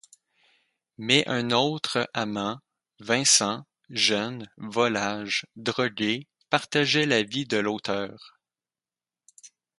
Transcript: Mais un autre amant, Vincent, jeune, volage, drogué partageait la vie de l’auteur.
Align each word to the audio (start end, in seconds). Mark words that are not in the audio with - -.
Mais 0.97 1.23
un 1.29 1.51
autre 1.51 2.09
amant, 2.15 2.57
Vincent, 3.01 3.67
jeune, 3.91 4.49
volage, 4.57 5.45
drogué 5.55 6.27
partageait 6.49 7.05
la 7.05 7.21
vie 7.21 7.45
de 7.45 7.57
l’auteur. 7.57 8.17